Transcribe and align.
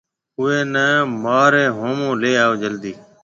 اُوئي 0.39 0.59
نَي 0.73 0.87
مهاريَ 1.21 1.65
هومون 1.77 2.13
ليَ 2.21 2.31
آئو 2.43 2.53
جلدِي۔ 2.61 2.93